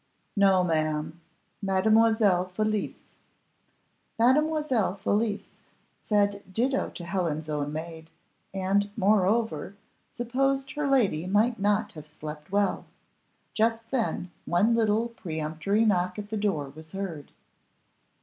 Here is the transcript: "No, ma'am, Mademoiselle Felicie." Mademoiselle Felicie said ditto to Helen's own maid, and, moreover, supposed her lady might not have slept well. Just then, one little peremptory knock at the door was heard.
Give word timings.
"No, 0.35 0.63
ma'am, 0.63 1.21
Mademoiselle 1.61 2.45
Felicie." 2.45 2.97
Mademoiselle 4.17 4.95
Felicie 4.95 5.51
said 6.03 6.41
ditto 6.51 6.89
to 6.95 7.05
Helen's 7.05 7.47
own 7.47 7.71
maid, 7.71 8.09
and, 8.51 8.89
moreover, 8.97 9.75
supposed 10.09 10.71
her 10.71 10.87
lady 10.87 11.27
might 11.27 11.59
not 11.59 11.91
have 11.91 12.07
slept 12.07 12.51
well. 12.51 12.85
Just 13.53 13.91
then, 13.91 14.31
one 14.45 14.73
little 14.73 15.09
peremptory 15.09 15.85
knock 15.85 16.17
at 16.17 16.31
the 16.31 16.35
door 16.37 16.69
was 16.75 16.93
heard. 16.93 17.31